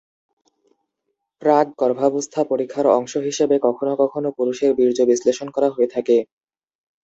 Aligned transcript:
প্রাক 1.41 1.67
গর্ভাবস্থা 1.81 2.41
পরীক্ষার 2.51 2.87
অংশ 2.97 3.13
হিসাবে 3.27 3.55
কখনও 3.65 3.95
কখনও 4.01 4.35
পুরুষের 4.37 4.71
বীর্য 4.77 4.99
বিশ্লেষণ 5.09 5.47
করা 5.55 5.69
হয়ে 5.71 5.89
থাকে। 5.95 6.17